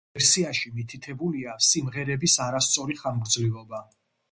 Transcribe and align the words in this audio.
ამ 0.09 0.17
ვერსიაში 0.19 0.71
მითითებულია 0.77 1.53
სიმღერების 1.67 2.39
არასწორი 2.49 2.99
ხანგრძლივობა. 3.05 3.87